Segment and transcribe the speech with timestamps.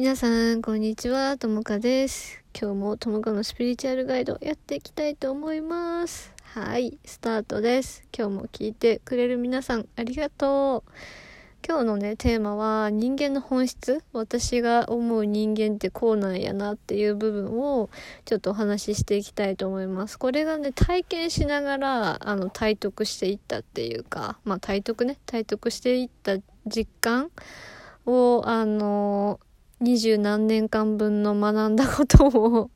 [0.00, 1.36] 皆さん、こんにちは。
[1.36, 2.42] ともかです。
[2.58, 6.32] 今日もともかのスピリチュアルガイドやっていきたいと思います。
[6.42, 8.02] はい、スタートです。
[8.16, 10.90] 今日も聞いてくれる皆さん、ありがとう。
[11.68, 14.02] 今日のね、テーマは人間の本質。
[14.14, 17.90] 私が思う人間ってこうなんやなっていう部分を
[18.24, 20.18] ちょっとお話ししていきたいと思います。
[20.18, 27.30] これがね、体験しながら、あの、体得していったっていうか、まあ体得ね、体得していった実感
[28.06, 29.40] を、あの、
[29.80, 32.70] 二十何年間分の学んだことを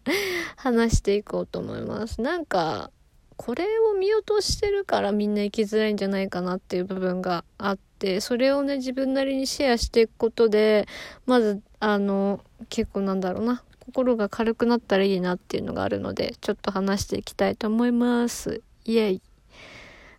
[0.56, 2.22] 話していこうと思います。
[2.22, 2.90] なんか、
[3.36, 10.86] これを見落としてるからみんな生きづらいんじゃないかなっていう部分があって、それをね、自分なりにシェアしていくことで、
[11.26, 18.62] まず、あの、結構なんだろうな、心が軽くなったらいいなっていうのがあるので、ちょっと話していきたいと思います。
[18.86, 19.22] イエイ。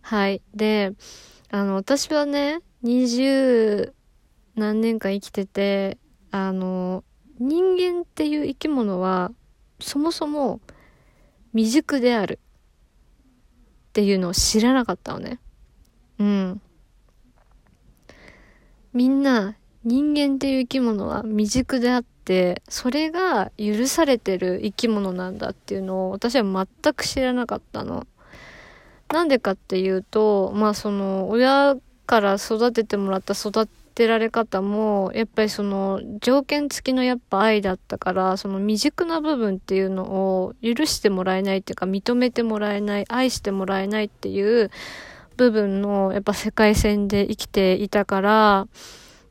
[0.02, 0.40] はい。
[0.54, 0.92] で、
[1.50, 3.92] あの、私はね、二十
[4.54, 5.98] 何年間生きてて、
[6.30, 7.04] あの、
[7.38, 9.30] 人間っていう生き物は、
[9.80, 10.60] そもそも
[11.54, 12.38] 未熟である
[13.88, 15.38] っていうのを知らなかったのね。
[16.18, 16.60] うん。
[18.92, 28.06] みんな、人間っていう生き物は未熟であって、それが許されてる生き物なんだっていうのを私は全く知らなかったの。
[29.08, 44.70] なんでかっていうと、まあその、親から育ててもらった育てられ方も、やっぱりその条件付きのやっぱ愛だったから、その未熟な部分っていうのを許してもらえないっていうか認めてもらえない、愛してもらえないっていう
[45.38, 48.68] 部分のやっぱ世界線で生きていたから、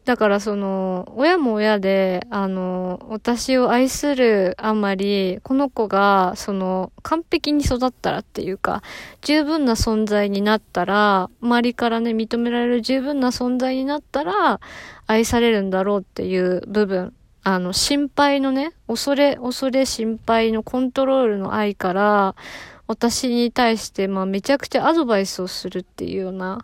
[0.05, 8.83] だからその、親も親で、あの、私を愛するあまり、この子が、その、完璧に育ったらっていうか、
[9.21, 14.59] 十分な存在になったら、周りからね、認められる十分な存在になったら、
[15.07, 17.11] 愛されるんだろうっていう部分。
[17.43, 22.35] あの、心配のね、恐れ、恐れ、心配のコントロールの愛から、
[22.85, 26.63] 私に対して、まあ、めちゃくちゃアドバイスをするっていうような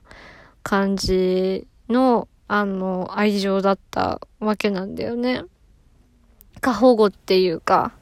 [0.61, 5.45] 感じの、あの、愛情だったわけなんだよね。
[6.59, 7.94] 過保護っていうか、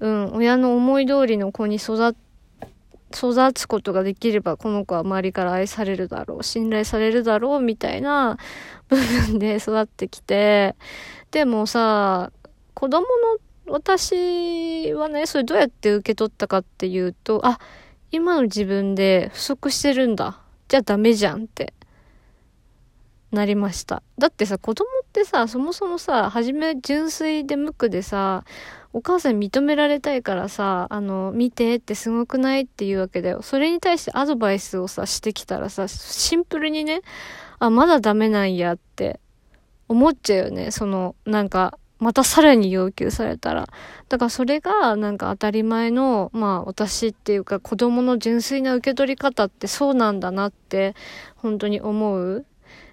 [0.00, 2.16] うん、親の思い通りの子に育
[3.14, 8.38] 育つことができればこの子は周りから愛されるだろう、信頼されるだろうみたいな
[8.88, 10.74] 部分で育ってきて、
[11.30, 12.32] でもさ、
[12.72, 13.04] 子供
[13.66, 17.60] の私はね、それどうやって受け取ったかっていうと、あ、
[18.10, 20.40] 今の自分で不足してるんだ。
[20.68, 21.74] じゃあダメじゃんって
[23.32, 24.02] なりました。
[24.18, 28.44] だってさ、子供ってさ、そもそもさ、はじめ純粋で無垢でさ、
[28.92, 33.42] お母さん認められたいからさ、あの、見てってすごくないっていうわけだよ。
[33.42, 37.02] それに対してアドバイスをさ、してきたらさ、シンプルにね、
[37.58, 39.20] あ、まだダメなんやって
[39.88, 40.70] 思っちゃうよね。
[40.70, 43.68] その、なんか、またさらに要求されたら。
[44.08, 50.94] だからそれがなんか当たり前の、まあ私っていうか子供の純粋な受け取り方ってそうなんだなって
[51.36, 52.44] 本当に思う。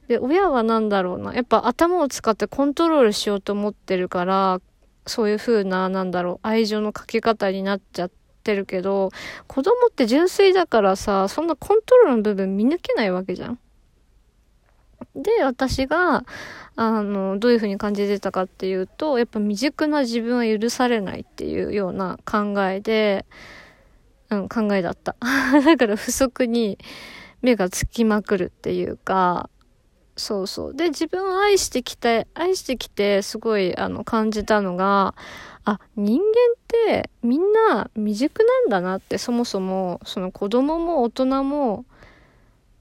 [0.07, 1.33] で、親は何だろうな。
[1.33, 4.61] やっぱ頭を使ってコントロールしようと思ってるから、
[5.05, 8.11] そういう風な、なんだろう、愛情のかけ方になっちゃっ
[8.43, 9.11] てるけど、
[9.47, 13.59] 子供って純粋だからさ、そんなコントロールの部分見抜けないわけじゃん。
[15.15, 16.25] で、私が、
[16.75, 23.25] あの、どういう風に感じてたかっていうと、やっぱ未熟な自分は許されないっていうような考えで、
[24.29, 25.15] うん、考えだった。
[25.65, 26.79] だから不足に
[27.41, 29.49] 目がつきまくるっていうか、
[30.15, 30.75] そうそう。
[30.75, 35.15] で、自分を愛してきて、愛してきて、すごい、あの、感じたのが、
[35.65, 36.27] あ、人間っ
[36.67, 41.85] てみんな未熟なんだなって、そもそも、その子供も大人も、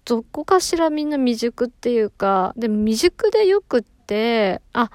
[0.04, 4.90] どこかしらみんな未熟っていうか、で未熟でよくって、あ、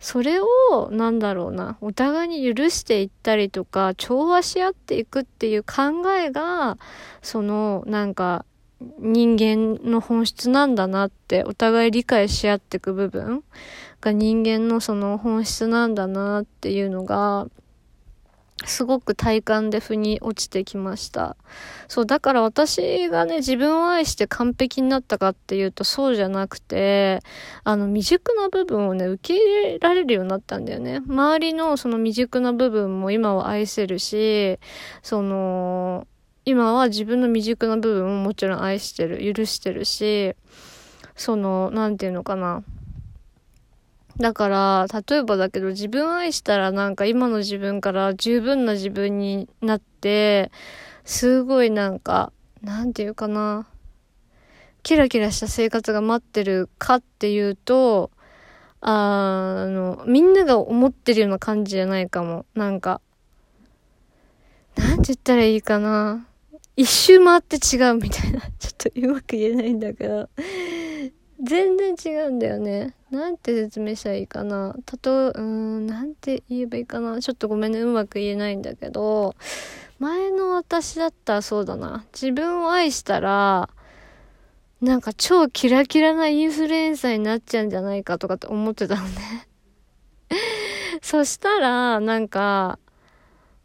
[0.00, 0.46] それを、
[0.90, 6.78] なんだろうな、お互いに許していったりとか、調和し合っていくっていう考えが、
[7.22, 8.44] その、なんか、
[8.80, 13.42] 人間の本質なんだなってお互い理解し合っていく部分
[14.00, 17.48] が人間のその本質なんだなっていうのが
[18.64, 21.36] すごく体感で腑に落ちてきました。
[21.88, 27.20] そう、だから私がね、自分を愛して完璧になったかっていうとそうじゃなくて、
[27.64, 31.02] あの未熟な部分をね、受け入れられるようになったんだよね。
[31.06, 34.58] 周りのその未熟な部分も今は愛せるし、
[35.02, 36.06] その、
[36.48, 40.36] 今は自分の未熟な部分ももちろん愛してる、許してるし、
[41.16, 42.62] その、なんていうのかな。
[44.18, 50.52] だから、例えばだけど自分愛したらなんか今の自分から十分な自分になって、
[51.04, 52.32] すごいなんか、
[52.62, 53.66] なんていうかな。
[54.84, 58.12] キラキラした生活が待ってるかっていうと、
[58.80, 62.46] あの、みんなが思ってるような感じじゃないかも。
[62.54, 63.00] なんか、
[64.76, 66.28] なんて言ったらいいかな。
[66.76, 68.40] 一周回って違うみたいな。
[68.58, 70.28] ちょっとうまく言えないんだけど。
[71.42, 72.94] 全然違うんだよね。
[73.10, 74.74] なんて説明したらいいかな。
[74.84, 77.20] たと、うーん、なんて言えばいいかな。
[77.20, 79.34] ちょっとごめんね、うまく言えないんだけど、
[79.98, 82.04] 前の私だったらそうだな。
[82.12, 83.70] 自分を愛したら、
[84.80, 89.48] なんか超キラキラなインフルエンサーになっちゃうんじゃないかとかって思ってたのね
[91.00, 92.78] そしたら、なんか、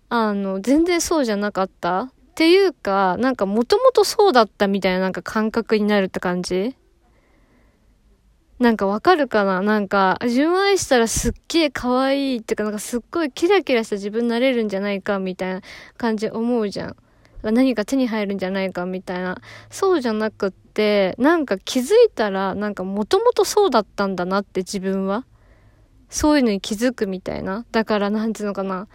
[0.07, 6.75] あの、全然そうじゃなかったっていうか、なんかもともとそうだったみたいななんか感覚になるって感じ？
[8.57, 9.61] なんかわかるかな？
[9.61, 15.61] なんか、自分愛したらすっげえ可愛いっていうか、なんかすっごいキラキラした自分になれるんじゃないかみたいな
[15.97, 16.95] 感じ思うじゃん。
[17.43, 19.41] 何か手に入るんじゃないかみたいな。
[19.69, 25.25] そうじゃなくって、なんか気づいたら、なんかもともとそうだったんだなって自分は。
[26.09, 27.65] そういうのに気づくみたいな。
[27.71, 28.87] だからなんていうのかな。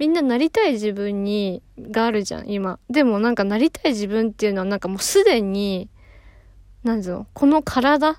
[0.00, 2.78] みんななりたい自分に、があるじゃん、今。
[2.88, 5.90] でもなんかなりたい自分っていうのはなんかもうすでに、
[6.82, 8.18] なんつうの、この体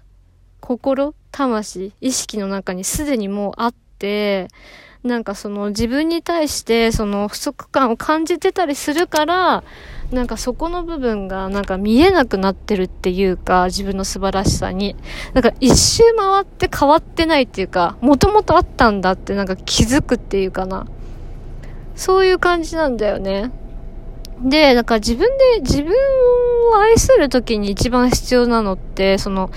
[0.59, 4.47] 心魂意識の中にすでにもうあって、
[5.03, 9.63] なんかその自分に対してその不足感を感じてたりするから、
[10.11, 14.95] なんかそこの部分がなんか見えなくなってるっていうか、自分の素晴らしさに。
[15.33, 20.85] なんか一周回って変わってないっていうか、もともとあったんだってなんか気づくっていうかな。
[22.01, 23.51] そういう感じなんだよね。
[24.43, 25.93] で、なんか自分で自分
[26.73, 29.51] を愛するときに一番必要なのって、その、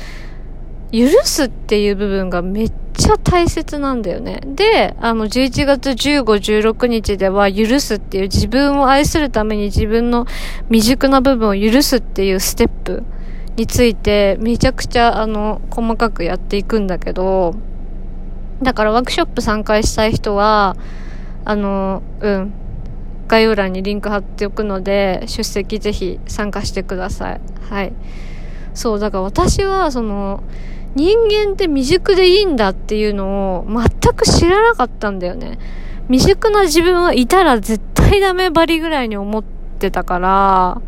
[0.93, 4.43] 許すっていう部分がめっちゃ大切なんだよね。
[4.44, 6.23] で、あの、11月15、
[6.62, 10.26] 16日では許すっていう自分を愛するために自分の
[10.69, 13.05] 未熟な部分を許すっていうステップ
[13.56, 17.55] についてめちゃくちゃあの、細かくやっていくんだけど、
[18.62, 20.76] だからワークショップ参加したい人は、
[21.44, 22.52] あの、うん、
[23.29, 27.41] 概要欄にリンク貼っておくので、出席ぜひ参加してください。
[27.69, 27.93] はい。
[28.75, 30.43] そう、だから私は、その、
[30.94, 35.58] 人間って未熟でいいんだっていうのを全く知らなかったんだよね。
[36.08, 39.44] 未熟な自分はいたら絶対ダメバリぐらいに思っ
[39.79, 40.81] てたから、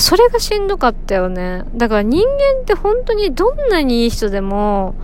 [0.00, 1.64] それがしんどかったよね。
[1.76, 4.94] だから人間って本当にどんなにいい人でも、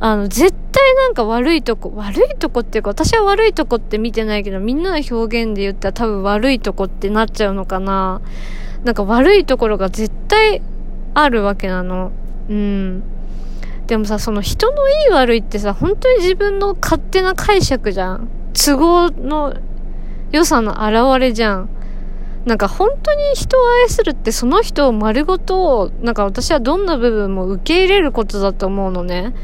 [0.00, 8.20] あの、絶対なんか悪いとこ、悪いとこっていうか、私は悪いとこって見てないけど、みんなの表現で言ったら多分悪いとこってなっちゃうのかな。
[8.84, 10.60] なんか悪いところが絶対
[11.14, 12.12] あるわけなの。
[12.48, 13.02] うん。
[13.86, 18.28] でもさ、その人のいい悪いってさ、本当に自分の勝手な解釈じゃん。
[18.52, 19.54] 都合の
[20.32, 21.68] 良さの表れじゃん。
[22.46, 29.34] なんか本当に人を愛するってその人を丸ごと、なんか私はどんな部分も受け入れることだと思うのね。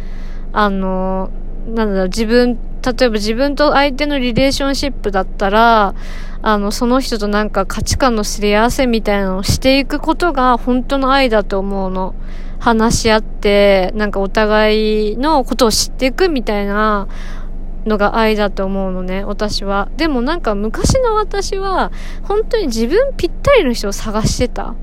[0.53, 1.31] あの、
[1.67, 5.95] なんだろう、自分、例えば自分と相手のリレーションシップだったら、
[6.43, 12.15] あの、その人となんか価値観のすり合わせみたいなのをしていくことが本当の愛だと思うの。
[12.61, 17.09] 話し合って、なんかお互いのことを知っていくみたいな
[17.87, 19.89] のが愛だと思うのね、私は。
[19.97, 21.91] でもなんか昔の私は、
[22.23, 24.75] 本当に自分ぴったりの人を探してた。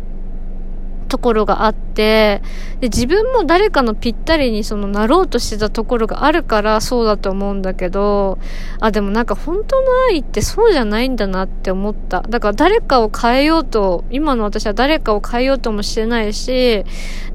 [1.08, 2.42] ところがあって、
[2.80, 8.38] で、自分も誰かのぴったりにそのなろうとしてたところがあるからそうだと思うんだけど、
[8.80, 12.22] あ、でもなんか本当の愛ってそうじゃないんだなって思った。
[12.22, 16.84] だから誰かを変えようと、今の私は誰かを変えようともしてないし、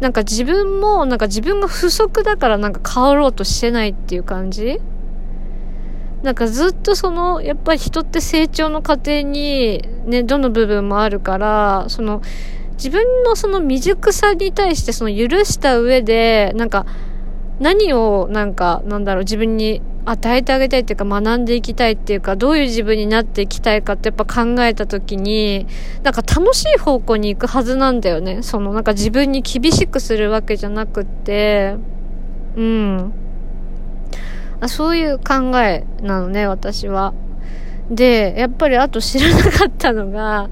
[0.01, 4.81] なんか自分もなんか自分が不足だからなんか変わろうとしてないっていう感じ
[6.23, 12.23] なんかずっとその、やっぱり人って成長の過程にね、どの部分もあるから、その、
[12.83, 16.85] 自分のその未熟さに対してその許した上で、なんか、
[17.61, 25.69] 何をなんか、なんだろう、自分に与えてあげたいっていうか学んでいきたいっていうか、どういう自分になっていきたいかってやっぱ考えた時に、
[26.03, 28.43] なんか楽しい方向に行くはずなんだよね。
[28.43, 31.77] そのなんか自分に厳しくするわけじゃなくって、
[32.57, 33.13] うん。
[34.61, 37.15] あそういう考えなのね、私は。
[37.89, 40.51] で、やっぱりあと知らなかったのが、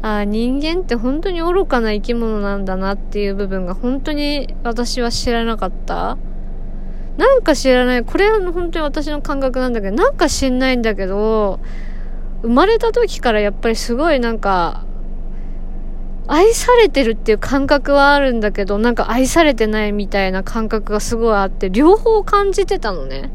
[0.00, 6.18] あ人間って本当に愚かな生き物なんだなっていう部分が本当に私は知らなかった。
[7.16, 8.04] なんか知らない。
[8.04, 11.58] これは本当に私の感覚なんだけど、なんか知んないんだけど、
[12.42, 14.84] 生まれた時からやっぱりすごいなんか、
[16.28, 23.32] 愛されてるっていう感覚はあるんだけど、なんか愛されてないみたいな感覚がすごいあって、両方感じてたのね。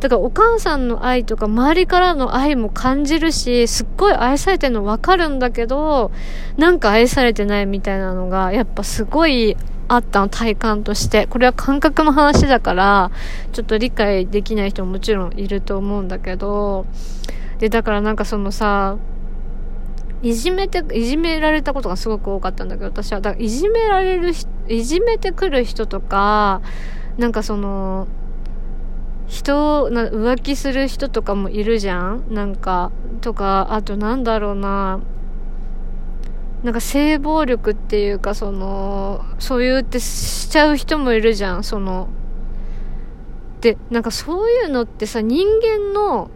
[0.00, 6.10] だからお母さんの愛とか周りからの愛も感じるし、すっごい愛されてるのわかるんだけど、
[6.58, 9.56] なんか愛されてないみたいなのが、やっぱすごい
[9.88, 11.26] あったの、体感として。
[11.26, 13.10] これは感覚の話だから、
[13.52, 16.86] ちょっと理解できない人ももちろんいると思うんだけど、
[17.58, 18.96] で、だからなんかそのさ、
[20.22, 23.20] いじめて、いじめられたことがすごく多かったんだけど、私は。
[23.20, 24.32] だからいじめられる
[24.68, 26.60] いじめてくる人とか、
[27.16, 28.08] なんかその、
[29.26, 32.24] 人な浮気する人とかもいるじゃん。
[32.30, 35.00] なんかとかあとなんだろうな。
[36.62, 41.64] なんか性暴力っていうかそのそういうってしちゃう人もいるじゃん。
[41.64, 42.08] その
[43.60, 46.30] でなんかそういうのってさ人間の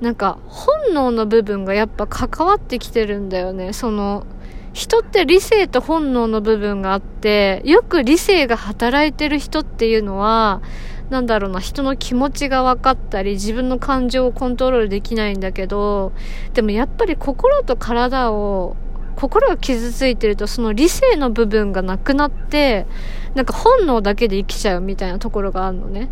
[0.00, 3.72] なんか本能の部分がやっぱ関わってきてるんだよね。
[3.72, 4.26] その
[4.72, 10.62] 人って理性と本能の部分があってよく理性が働いてる人っていうのは
[11.10, 16.12] なんだろうな、人の気持ちが分かったり、自分の感情をコントロールできないんだけど、
[16.54, 18.76] でもやっぱり心と体を、
[19.16, 22.86] 心が傷ついてると、その理性の部分がなくなって、
[23.34, 26.08] なんか本能だけで生きちゃうみたいなところがあるのね。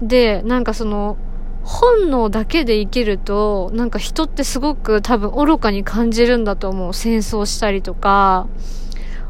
[0.00, 1.18] で、なんかその、
[1.62, 6.94] 本能だけで生きると、なんか人ってすごく多分愚かに感じるんだと思う。
[6.94, 8.48] 戦争したりとか、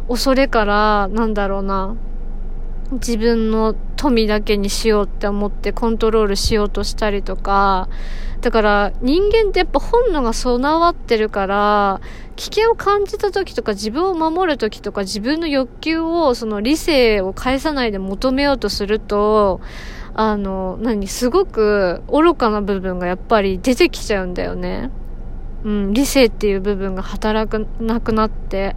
[0.08, 1.96] 恐れから、なんだろうな、
[2.92, 7.88] 自分の富だけにしようって思ってコントロールしようとしたりとか、
[8.40, 12.00] だから人間ってやっぱ本能が備わってるから、
[12.36, 19.60] 危険を感じた時とか自分を守る時とか自分の欲求をその理性を返さないで求めようとすると、
[20.14, 24.90] あの、何、すごく愚かな部分がやっぱり出てきちゃうんだよね。
[25.64, 28.76] うん、理性っていう部分が働かなくなって。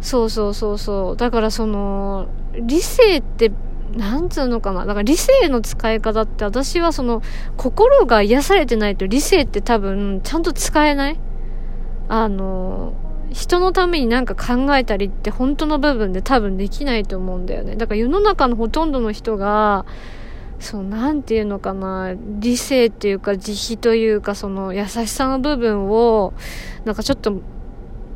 [0.00, 1.16] そうそうそうそう。
[1.16, 3.52] だからその、理性って、
[3.94, 4.80] なんつうのかな。
[4.80, 7.22] だから理性の使い方って私はその、
[7.56, 11.20] 心が癒されてないと理性って多分、ちゃんと使えない
[12.08, 12.94] あの、
[13.32, 17.76] 人のためになんか考えたりって本当の部分で多分できないと思うんだよね。
[17.76, 19.84] だから世の中のほとんどの人が、
[20.58, 26.32] そう、なんていうのかな、理性っていうか慈悲というかその優しさの部分を、
[26.84, 27.40] なんかちょっと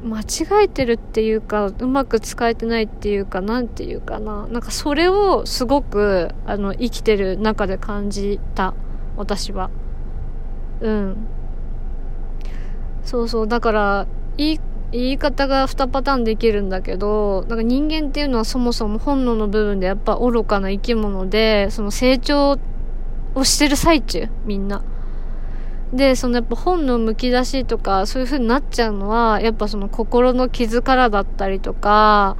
[0.04, 4.46] 間違えてるっていうか、うまく使えてないっていうか、なんていうかな。
[4.48, 8.74] なんかそれをすごく、あの、生きてる中で感じた。
[9.16, 9.70] 私は。
[10.82, 11.16] うん。
[13.02, 13.48] そうそう。
[13.48, 14.06] だから、
[14.36, 14.60] 言い、
[14.92, 22.58] 言い方が2パターンできるんだけど、なんか人間っていうのはそもそも本能の部分でやっぱ愚かな生き物で、その成長
[23.34, 24.82] をしてる最中、みんな。
[25.92, 32.36] で、そのやっぱ本の剥き出しとか、そういう風になっちゃうのは、やっぱその心の傷からだったりとか、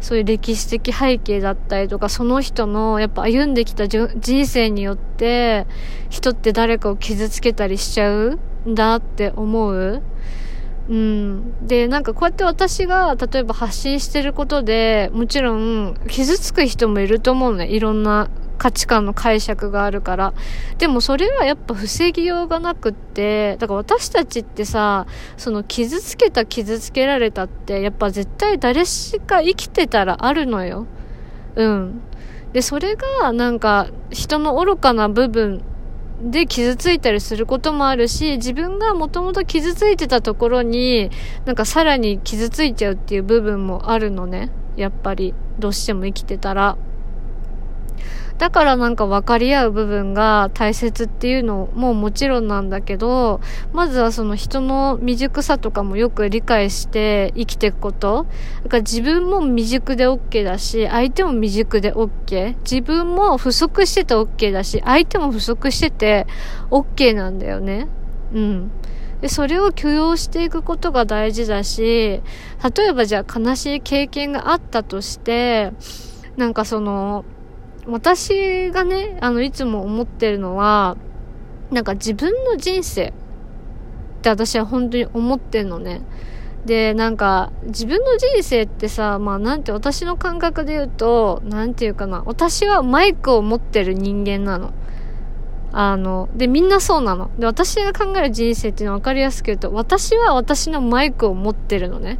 [0.00, 5.66] そういう歴史的背景だったりとか、その人のやっぱ歩んできた人生によって、
[6.10, 10.02] 人って誰かを傷つけたりしちゃうんだって思う。
[10.88, 11.66] うん。
[11.66, 17.66] で、なんかこうやって私が、例えば発信してることで、もちろん、傷つく人もいると思うね。
[17.66, 20.34] いろんな価値観の解釈があるから。
[20.78, 30.86] でもそれはやっぱ防ぎようがなくって、だから私たちってさ、その傷つけた傷つけられたって、やっぱ絶対誰しか生きてたらあるのよ。
[31.56, 32.00] うん。
[32.52, 35.62] で、それがなんか人の愚かな部分
[36.20, 41.10] で傷ついたりすることもあるし、自分がもともと傷ついてたところに、
[41.44, 44.50] なんかさらに傷ついちゃうっていう部分もあるのね。
[44.76, 46.76] やっぱり、どうしても生きてたら。
[48.38, 53.40] だからなんか分かり合う部分が大切っていうのももちろんなんだけど、
[53.72, 58.26] まずはその人の未熟さとかもよく理解して生きていくこと。
[58.64, 62.56] だから自分も未熟で OK だし、相手も未熟で OK。
[62.58, 66.26] 自分も不足してて OK だし、相手も不足してて
[66.70, 67.88] OK なんだよね。
[68.34, 68.70] うん。
[69.22, 72.20] で、それを許容していくことが大事だし、
[72.76, 75.72] 例えばじゃあ悲しい経験があったとして、
[76.36, 77.24] なんかその、
[77.88, 80.96] 私がね、あの、いつも思ってるのは、
[81.70, 83.12] なんか自分の人生っ
[84.22, 86.02] て私は本当に思ってんのね。
[86.64, 94.72] で、なんか、自分の人生ってさ、まあなんて私の感覚で言うと、なんていうかな、私はマイクを持ってる人間なの。
[95.72, 97.30] あの、で、みんなそうなの。
[97.38, 102.18] で、私が考える人生っていうのは分かりやすく言うと、私は私のマイクを持ってるのね。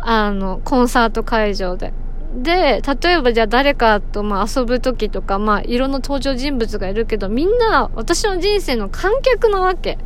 [0.00, 1.92] あの、コンサート会場で。
[2.34, 9.98] で、例えばじゃあ誰かとまあ遊ぶ時とか、まあいろんな登場人物がいるけど、みんな私の人生の観客なわけ。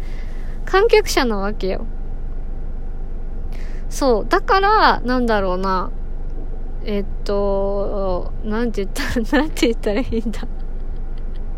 [0.65, 1.87] 観客者なわけよ。
[3.89, 4.27] そう。
[4.29, 5.91] だから、なんだろうな。
[6.85, 10.41] えっと、なんて言ったら、 なんて言ったらいいんだ。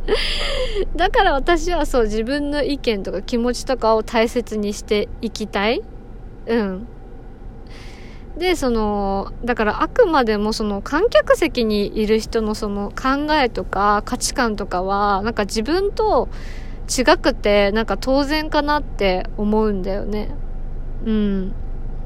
[0.97, 5.83] だから私はそう自分の意見とか気持ちとかを大切にしていきたい。
[6.47, 6.87] うん。
[8.39, 16.29] で、その、だからあくまでもその観客席にいる人のその考えとか価値観とかは、なんか自分と
[16.89, 20.31] 違くて、なんか当然かなって思うんだよね。
[21.05, 21.53] うん。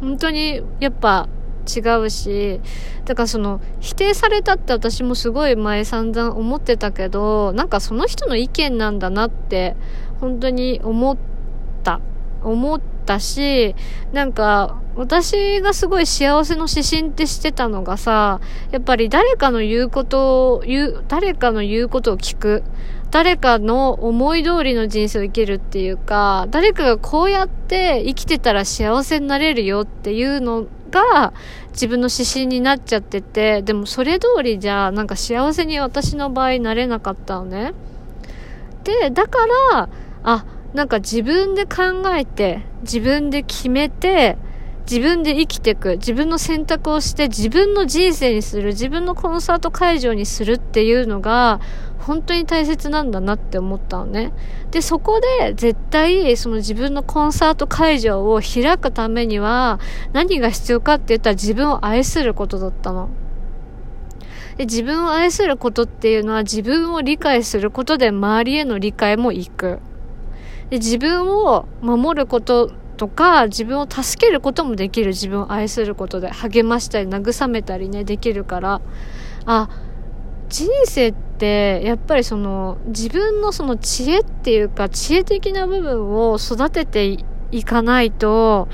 [0.01, 1.29] 本当に、やっぱ、
[1.65, 2.61] 違うし、
[3.05, 9.77] だからその、否定されたって私もすごい前散々思ってたけど、なんかその人の意見なんだなって、
[10.21, 11.17] 本当に思っ
[11.85, 12.01] た。
[12.43, 13.77] 思ったし、
[14.13, 22.63] なんか、私がすごい幸せの指針ってしてたのがさ、やっぱり誰かの言うことを、言う、誰かの言うことを聞く。
[23.11, 31.35] 誰かの思い通りの人生を生きるっていうか、誰かがこうやって生きてたら幸せになれるよっていうのが
[31.73, 37.75] 自分の指針になっちゃってて、でもそれ通りじゃなんか幸せに私の場合なれなかったのね。
[38.85, 39.89] で、だから、
[40.23, 44.39] あ、なんか自分で考えて、自分で決めて、
[44.93, 51.61] 自分で生きていく、自分の選択をして自分の人生にする、自分のコンサート会場にするっていうのが
[51.97, 54.35] 本当に大切なんだなって思ったのね。
[54.71, 59.81] で、そこで絶対その自分のコンサート会場を開くためには
[60.13, 63.09] 何が必要かって言ったら自分を愛することだったの。
[64.59, 69.79] で自分を愛することっていうのは自分を理解することで周りへの理解もいく。
[70.69, 72.71] で自分を守ること
[73.03, 75.09] とか、自分を助けることもできる。
[75.09, 76.31] 自分を愛することで。
[76.31, 78.81] 励ましたり、慰めたりね、できるから。
[79.45, 79.69] あ、
[80.49, 87.19] 人生って、やっぱりその、自分のその知恵っていうか、知恵的な部分を育てて
[87.51, 88.69] いかないと、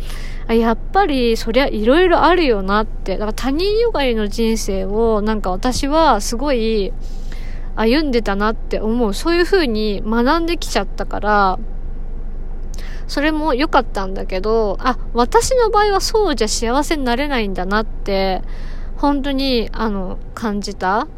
[0.46, 3.12] やっぱりそりゃいろいろあるよなって。
[3.14, 6.92] だから他人よがりの人生をなんか私はすごい
[7.76, 9.14] 歩んでたなって思う。
[9.14, 11.58] そういう風に学んできちゃったから、
[13.08, 18.42] それも良かったんだけど、あ、私の場合はそうじゃ幸せになれないんだなって、
[18.96, 21.08] 本当に、あの、感じた。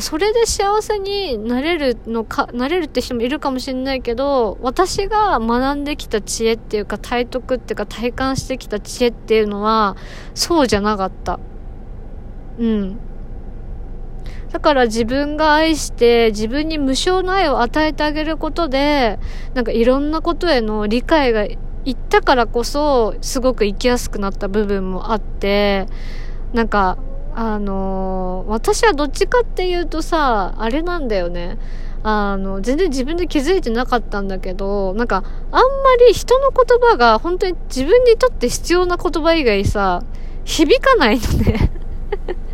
[0.00, 9.96] それで幸せになれるのか、なれるって人もいるかもしれないけど、私が学んできた知恵っていうか、体得っていうか、体感してきた知恵っていうのは、
[10.34, 11.40] そうじゃなかった。
[12.58, 12.98] うん。
[14.52, 19.18] だから自分が愛して自分に無償の愛を与えてあげることで、
[19.54, 21.56] なんかいろんなことへの理解がい
[21.90, 25.86] ったからこそ、すごく生きやすくなった部分もあって、
[26.52, 26.98] なんか、
[27.34, 31.58] あのー、私はどっちかっていうとさ、あれなんだよね。
[32.02, 35.62] あの、全然自分で気づいてなかったんだけど、なんか、あんま
[36.08, 40.02] り人の言葉が本当に自分にとって必要な言葉以外さ、
[40.44, 41.70] 響かないのね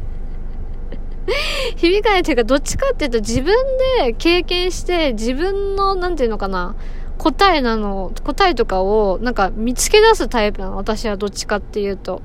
[1.76, 3.54] 響かないというか、どっちかっていうと自分
[3.98, 6.76] で経験して自分の、なんていうのかな、
[7.18, 10.76] 答えなの、答えとかをなんか見つけ出すタイプなの。
[10.76, 12.22] 私はどっちかっていうと。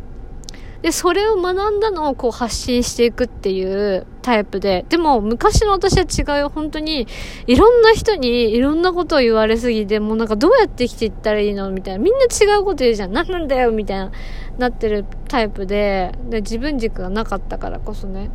[0.82, 4.84] で、それを学んだのをこう発信していくっていうタイプで。
[4.90, 6.50] でも、昔の私は違うよ。
[6.50, 7.08] 本当に、
[7.46, 11.70] いろんな人にいろんなことを言われすぎて、もうなんかどうやって生きていったらいいの？
[11.70, 12.00] みたいな。
[12.04, 13.14] みんな違うこと言うじゃん。
[13.14, 13.72] 何なんだよ？
[13.72, 14.12] みたいな、
[14.58, 18.32] なってるタイプで、で、自分軸がなかったからこそね。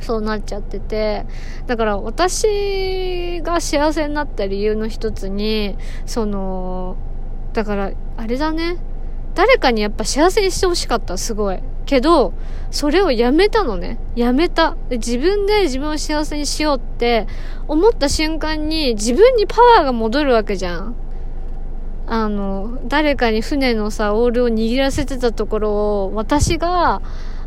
[0.00, 1.26] そうなっちゃってて、
[1.66, 6.96] だから私が幸せになった理由の一つに、その、
[7.52, 8.76] だから、あれだね。
[9.34, 11.60] 誰かにやっぱ幸せにしてほしかった、すごい。
[11.84, 12.32] けど、
[12.70, 13.98] それをやめたのね。
[14.16, 14.76] やめた。
[14.90, 17.26] 自分で自分を幸せにしようって
[17.68, 20.94] 思った瞬間に自分にパワーが戻るわけじゃん。
[22.08, 25.72] あの、誰かに船のさ、オールを握らせてたところ
[26.04, 27.02] を私が、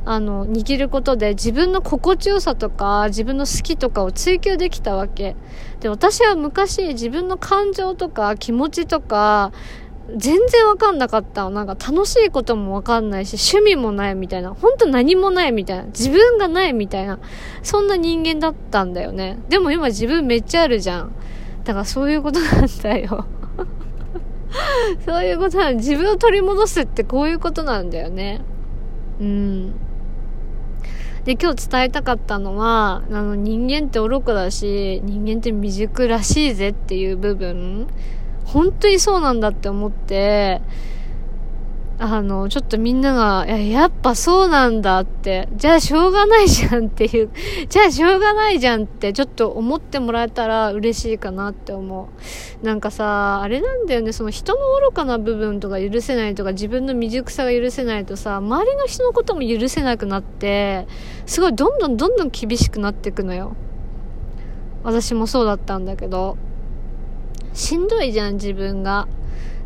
[0.06, 5.36] あの、握ることで自分の心地よさとか、自分の好きとかを追求できたわけ。
[5.80, 9.52] で、私は昔自分の感情とか気持ちとか、
[10.16, 11.50] 全然わかんなかった。
[11.50, 14.54] なんか楽しいこともわかんないし、趣味もないみたいな。
[14.54, 15.84] ほんと何もないみたいな。
[15.86, 17.20] 自分がないみたいな。
[17.62, 19.38] そんな人間だったんだよね。
[19.50, 21.12] でも今自分めっちゃあるじゃん。
[21.64, 23.26] だからそういうことなんだよ。
[25.06, 28.42] そういうことなん自分を取り戻すってこういうことなんだよね。
[29.20, 29.74] うん。
[31.30, 37.86] で、今日伝えたかったのは、あの、人間って愚かだし、人間って未熟らしいぜっていう部分、
[38.46, 40.60] 本当にそうなんだって思って、
[42.02, 47.30] あの、ちょっとみんなが、や、やっぱそうなんだって、じゃあしょうがないじゃんっていう、
[47.68, 52.10] じゃあしょうがないじゃんって、ちょっと思ってもらえたら嬉しいかなって思
[52.64, 52.66] う。
[52.66, 60.88] なんかさ、あれなんだよね、その人の愚かな部分とか許せないとか、自分の未熟さが許せないとさ、周りの人のことも許せなくなって、
[61.26, 63.58] すごいどんどんどんどん厳しくなっていくのよ。
[64.86, 66.38] 私もそうだったんだけど、
[67.54, 69.10] しんどいじゃん、自分が。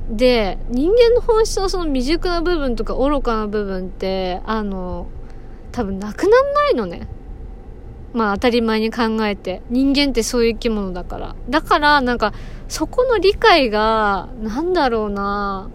[0.09, 5.07] で、人間の本質のその未熟な部分とか愚かな部分って、あの、
[5.71, 7.07] 多分なくなんないのね。
[8.13, 9.61] まあ当たり前に考えて。
[9.69, 11.35] 人間ってそういう生き物だから。
[11.49, 12.33] だからなんか
[12.67, 15.69] そこの理解が、なんだろうな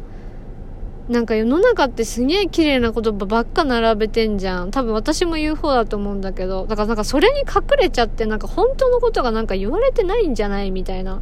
[1.08, 4.70] なんか世の中ってすげえ綺麗な言葉ばっか並べてんじゃん。
[4.70, 6.66] 多分私も言う方だと思うんだけど。
[6.66, 11.20] だからなんかそれに隠れちゃってなんか本当のことがなんか言われてないんじゃないみたいな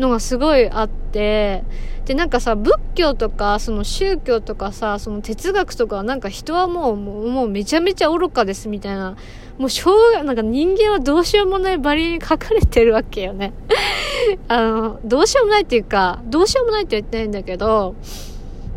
[0.00, 1.62] のがすごいあって。
[2.06, 9.16] でなんかさ、仏教とかその宗教とかさ、その哲学とかなんか人はもうもうもうめちゃめちゃ愚かですみたいな。
[9.58, 13.52] もうしょうが、なんか人間はどうしようもないバリに書かれてるわけよね。
[14.48, 17.94] あの、どうしようもないっていうか、どうしようもないって言ってないんだけど、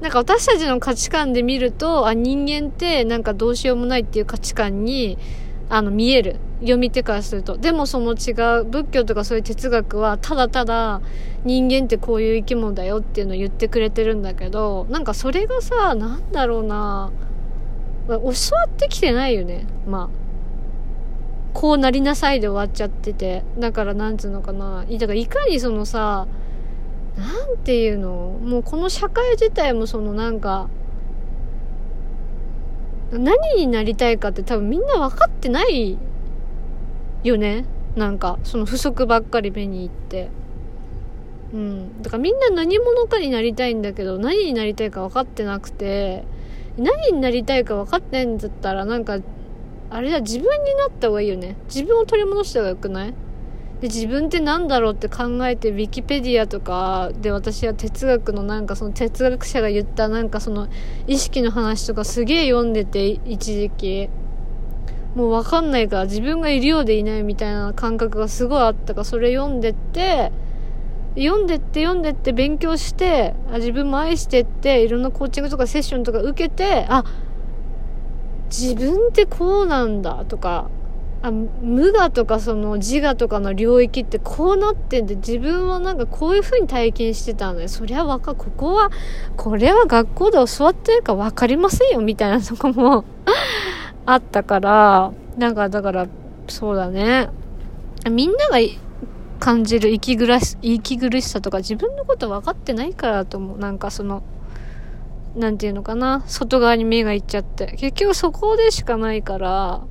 [0.01, 5.17] なんか私たちの価値観で見ると、あ、人間ってなんかどうしようもないっていう価値観に、
[5.69, 6.35] あの、見える。
[6.59, 7.57] 読み手からすると。
[7.57, 11.01] でもその違う、仏教とかそういう哲学は、ただただ
[11.43, 17.11] 人間ってこういう生き物だよっていうのを言ってくれてるんだけど、なんかそれがさ、なんだろうな
[18.07, 18.31] 教わ
[18.67, 19.65] ってきてないよね。
[19.87, 20.23] まあ。
[21.53, 23.43] こうなりなさいで終わっちゃってて。
[23.57, 24.85] だからなんつうのかな。
[24.89, 26.27] だからいかにそのさ、
[27.15, 30.69] なんていうのもうこの社会自体もそのなんか、
[33.19, 35.97] 何になりたいかって多分みんな分かってない
[37.23, 37.65] よね。
[37.95, 40.29] なんか、その不足ばっかり目に行って。
[41.53, 42.01] うん。
[42.01, 46.23] だからみんな何者かになりたいんだけど、何になりたいか分かってなくて、
[46.77, 49.19] 何になりたいか分かってんだったら、なんか、
[49.89, 51.55] あれだ、自分になった方がいいよね。
[51.65, 53.13] 自分を取り戻した方がよくない？
[53.83, 60.69] で自分って何だろうって考えてウィキペディアとかで私は哲学のなんかその哲学者が言ったなんかその
[61.05, 64.09] 意識の話とかすげえ読んでて一時期。
[65.15, 70.31] もう分かんないから自分がいるようでいないみたいな感覚がすごいあったからそれ読んでって
[71.15, 77.03] 読んでって読んでって勉強してあ自分も愛してっていろんなコーチングとかセッションとか受けてあ
[78.45, 80.71] 自分ってこうなんだとか
[81.23, 87.69] あ無我とかその自我とかの領域ってこうなってんで自分はなんかこういう風に体験してたのよ。
[87.69, 88.91] そりゃわかここは
[89.37, 93.05] これは学校で教わってるか分かりませんよみたいなとこも
[94.05, 95.13] あったから。
[95.37, 96.07] なんかだから
[96.49, 97.29] そうだね。
[98.11, 98.57] みんなが
[99.39, 103.57] 感じる息苦し息苦しさとか自分のこと分かってないからと思う。
[103.57, 104.23] なんかその
[105.37, 106.21] なんていうのかな。
[106.27, 107.77] 外側に目がいっちゃって。
[107.77, 109.83] 結局そこでしかないから。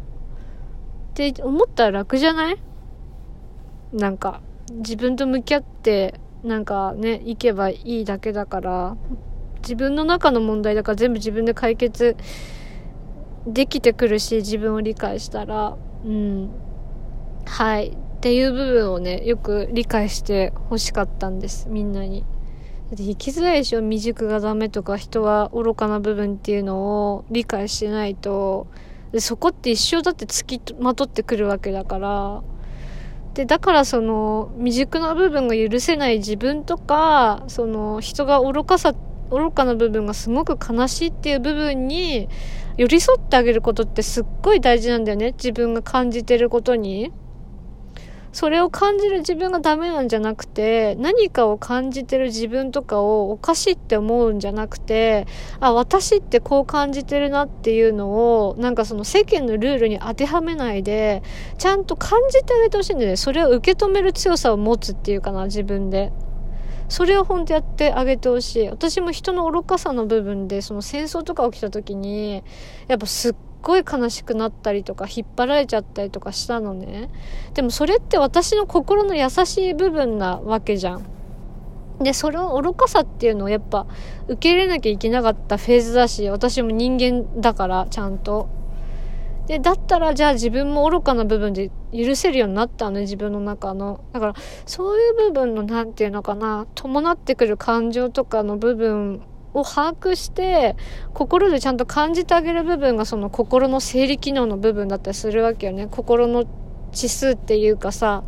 [1.12, 2.56] って思ったら楽じゃない？
[3.92, 8.96] なんか、自分と向き合って、なんかね、行けばいいだけだから、
[9.60, 12.16] 自分の中の問題だから全部自分で解決
[13.46, 16.48] できてくるし、自分を理解したら、うん。
[17.44, 17.88] はい。
[17.88, 22.20] っていう部分をね、よく理解して欲しかったんです、みんなに。
[22.22, 28.68] だって生きづらいでしょ未熟がダメとか人は愚かな部分っていうのを理解しないと、
[29.12, 32.42] でそこって一生だってつきまとってくるわけだから
[33.34, 38.94] でだからその未熟な部分が許せない自分とかその人が愚かさ
[39.30, 42.28] 愚かな部分がすごく悲しいっていう部分に
[42.76, 47.12] 寄り添ってあげることってすっごい大事なんだよね自分が感じてることに。
[48.32, 55.26] それを感じる自分がダメなんじゃなくて、何かを感じてる自分とかをおかしいって思うんじゃなくて、
[55.60, 58.08] あ、私ってこう感じてるなっていうの
[58.46, 61.22] を、なんかその世間のルールに当てはめないで、
[61.58, 63.16] ちゃんと感じてあげてほしいんだよね。
[63.16, 66.10] それを受け止める強さを持つっていうかな、自分で。
[66.88, 68.68] それを本当やってあげてほしい。
[68.68, 72.42] 私も人の愚かさの部分で、その戦争とか起きた時に、
[72.88, 77.08] やっぱすっごい悲しくなったりとか引っ張られちゃったりとかしたのね。
[77.54, 81.06] でもそれって私の心の優しい部分なわけじゃん。
[82.00, 83.86] でその愚かさっていうのをやっぱ
[84.26, 88.48] 受け入れなきゃいけなかったフェーズだし私も人間だからちゃんと。
[89.46, 94.00] でだったらじゃあ自分も愚かな部分で許せるようになったのね自分の中の。
[94.12, 94.34] だから
[94.66, 99.22] そういう部分の何て言うのかな伴ってくる感情とかの部分
[99.54, 100.76] を把握して
[101.12, 105.88] 心でちゃんと感じてあげる部分がその心の生理機能の部分だったりするわけよね。
[105.90, 106.44] 心の
[106.94, 108.22] 指数っていうかさ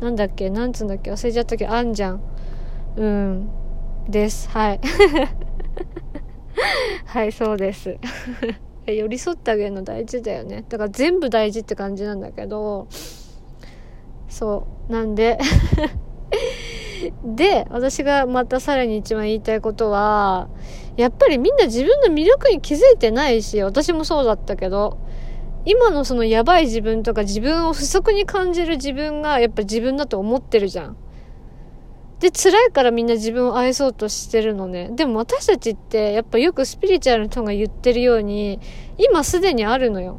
[0.00, 2.20] なんだっけなんつうんだっけ忘れちゃったけどあんじゃん。
[2.96, 3.48] うん。
[4.08, 4.48] です。
[4.50, 4.80] はい。
[7.06, 7.96] はいそうです。
[8.86, 10.64] 寄り添ってあげるの大事だよね。
[10.68, 12.88] だから全部大事って感じなんだけど。
[14.28, 14.92] そう。
[14.92, 15.38] なんで。
[17.24, 20.48] で、私がまたさらに一番言いたいことは、
[20.96, 24.98] やっぱりみんな自分の魅力に気づいてないし、私もそうだったけど、
[25.64, 30.96] 今のそのやばい自分とか自分を不足に感じる自分がやっぱ自分だと思ってるじゃん。
[32.18, 34.90] で、辛いからみんな自分を愛そうとしてるのね。
[34.92, 38.60] でも私たちってやっぱよくスピリチュアルの人が言ってるように、
[38.98, 40.18] 今すでにあるのよ。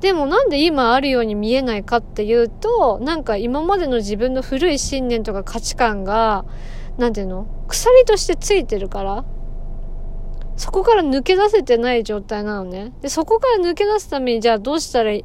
[0.00, 6.44] でもなんで今あるように見えないかっていうと、なんか今までの自分の古い信念とか価値観が、
[6.96, 9.24] なんていうの鎖としてついてるから。
[10.56, 12.92] そこから抜け出せてない状態なのね。
[13.00, 15.24] で、そこから抜け出すためにじゃあどうしたらい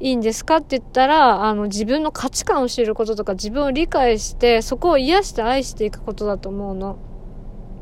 [0.00, 6.98] いんですかって言ったら、あの、自分の価値観を知ることとか、自分を理解して、そこを癒して愛していくことだと思うの。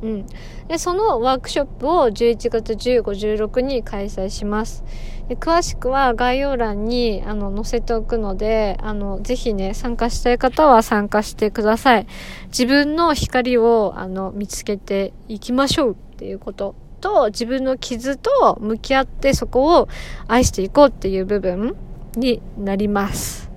[0.02, 0.26] うん。
[0.68, 4.84] で、そのワークショップを11月15、16に開催します。
[5.28, 12.06] で詳しくは概要欄に、あの、載せておくので、あの、ぜひね、参加したい方は参加してください。
[12.46, 19.88] 自分の光を、あの、見つけていきましょうっていうことと、自分の傷と向き合ってそこを
[20.28, 21.76] 愛していこうっていう部分
[22.16, 23.47] になります。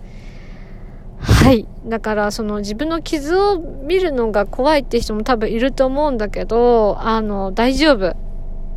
[1.22, 1.68] はい。
[1.86, 8.16] だから、その自分の傷を見るのが怖いって人も多分いると思うんだけど、あの、大丈夫。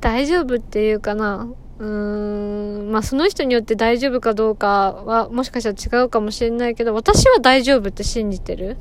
[0.00, 1.48] 大丈夫っていうかな。
[1.78, 8.78] うーん、まあその人によって大丈夫かどうかはもしかしたら違うかもしれないけど、私は大丈夫って信じてる。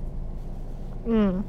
[1.05, 1.45] うん。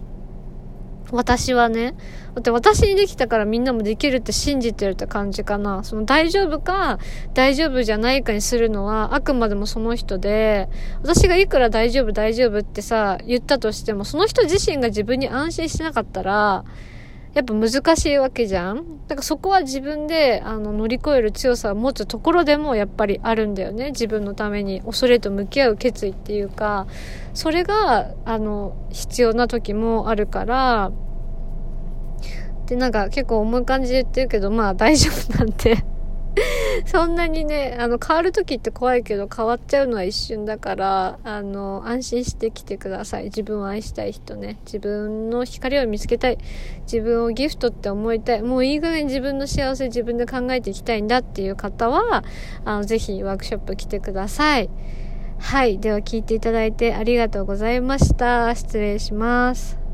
[1.12, 1.94] 私はね。
[2.34, 5.84] だって私にできたからみんなもできるって信じてるって感じかな。
[5.84, 6.98] その大丈夫か
[7.34, 10.68] 大丈夫じゃないかにするのはあくまでもその人で、
[11.02, 16.64] 私がいくら大丈夫大丈夫ってさ、言ったとしても、その人自身が自分に安心しなかったら、
[17.36, 18.76] やっぱ難しいわけじゃん。
[19.08, 23.90] だからそこは自分であの乗り越える強さを持つところでもやっぱりあるんだよね。
[23.90, 26.86] 自分のために恐れと向き合う決意っていうか、
[27.34, 30.92] それがあの必要な時もあるから、
[32.64, 35.84] でなんか結構重い感じで言ってるけど、まあ大丈夫なんて
[36.84, 43.24] そんなにね、あの、変わる時って怖いけど、変わっちゃうのは一瞬だから、あの、安心してきてください。
[43.24, 44.58] 自分を愛したい人ね。
[44.66, 46.38] 自分の光を見つけたい。
[46.82, 48.42] 自分をギフトって思いたい。
[48.42, 52.24] もういい加減自分の幸せ自分で考えていきたいんだっていう方は、
[52.64, 54.68] あの、ぜひワークショップ来てください。
[55.38, 55.78] はい。
[55.78, 58.54] では聞いていただいてありがとうございました。
[58.54, 59.85] 失礼します。